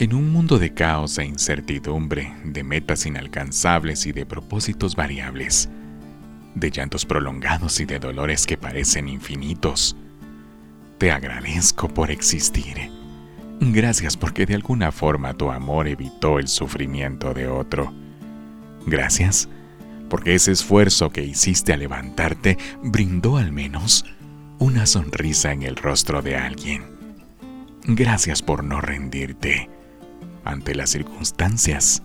[0.00, 5.68] En un mundo de caos e incertidumbre, de metas inalcanzables y de propósitos variables,
[6.54, 9.96] de llantos prolongados y de dolores que parecen infinitos,
[10.98, 12.92] te agradezco por existir.
[13.58, 17.92] Gracias porque de alguna forma tu amor evitó el sufrimiento de otro.
[18.86, 19.48] Gracias
[20.08, 24.04] porque ese esfuerzo que hiciste al levantarte brindó al menos
[24.60, 26.84] una sonrisa en el rostro de alguien.
[27.82, 29.68] Gracias por no rendirte
[30.48, 32.02] ante las circunstancias.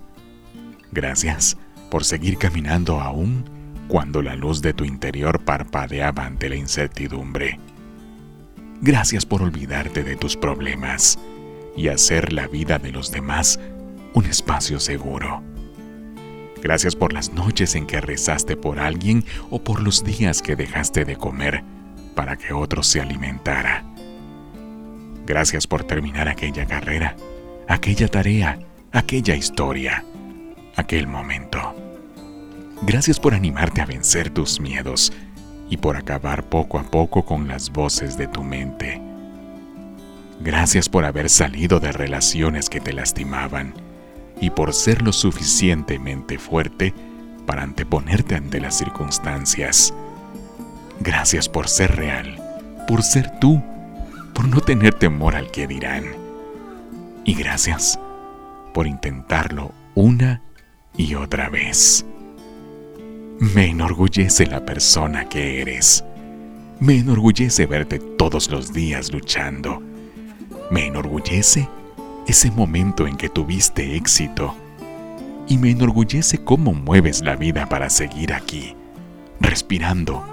[0.92, 1.58] Gracias
[1.90, 3.46] por seguir caminando aún
[3.88, 7.60] cuando la luz de tu interior parpadeaba ante la incertidumbre.
[8.82, 11.18] Gracias por olvidarte de tus problemas
[11.78, 13.60] y hacer la vida de los demás
[14.14, 15.42] un espacio seguro.
[16.62, 21.06] Gracias por las noches en que rezaste por alguien o por los días que dejaste
[21.06, 21.64] de comer
[22.14, 23.86] para que otro se alimentara.
[25.26, 27.16] Gracias por terminar aquella carrera
[27.68, 28.60] aquella tarea,
[28.92, 30.04] aquella historia,
[30.76, 31.76] aquel momento.
[32.82, 35.14] Gracias por animarte a vencer tus miedos
[35.70, 39.02] y por acabar poco a poco con las voces de tu mente.
[40.42, 43.74] Gracias por haber salido de relaciones que te lastimaban
[44.42, 46.94] y por ser lo suficientemente fuerte
[47.46, 49.94] para anteponerte ante las circunstancias.
[51.00, 52.42] Gracias por ser real,
[52.88, 53.64] por ser tú,
[54.34, 56.24] por no tener temor al que dirán
[57.26, 58.00] y gracias
[58.74, 60.42] por intentarlo una
[60.98, 62.06] y otra vez.
[63.40, 66.04] Me enorgullece la persona que eres.
[66.80, 69.82] Me enorgullece verte todos los días luchando.
[70.72, 71.68] Me enorgullece
[72.28, 74.56] ese momento en que tuviste éxito.
[75.48, 78.76] Y me enorgullece cómo mueves la vida para seguir aquí,
[79.42, 80.24] respirando.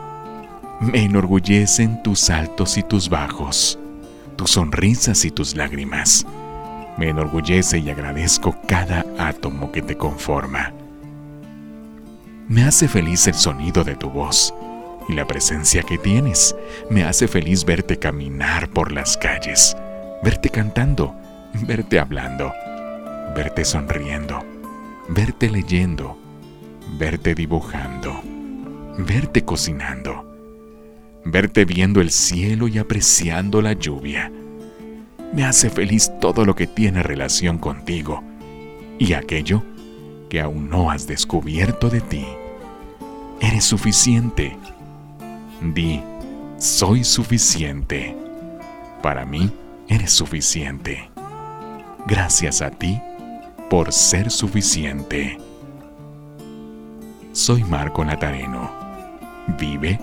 [0.81, 3.79] Me enorgullecen tus altos y tus bajos,
[4.37, 6.27] tus sonrisas y tus lágrimas
[6.97, 10.73] me enorgullece y agradezco cada átomo que te conforma.
[12.49, 14.53] Me hace feliz el sonido de tu voz
[15.09, 16.55] y la presencia que tienes.
[16.91, 19.77] Me hace feliz verte caminar por las calles,
[20.23, 21.15] verte cantando,
[21.67, 22.53] verte hablando,
[23.35, 24.45] verte sonriendo,
[25.09, 26.19] verte leyendo,
[26.99, 28.21] verte dibujando,
[28.99, 30.27] verte cocinando,
[31.25, 34.33] verte viendo el cielo y apreciando la lluvia
[35.33, 38.23] me hace feliz todo lo que tiene relación contigo
[38.99, 39.63] y aquello
[40.29, 42.27] que aún no has descubierto de ti.
[43.41, 44.57] Eres suficiente.
[45.63, 46.03] Di,
[46.59, 48.17] soy suficiente.
[49.03, 49.51] Para mí,
[49.89, 51.11] eres suficiente.
[52.07, 53.01] Gracias a ti
[53.69, 55.39] por ser suficiente.
[57.33, 58.71] Soy Marco Natareno.
[59.59, 59.99] Vive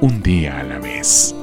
[0.00, 1.34] un día a la vez.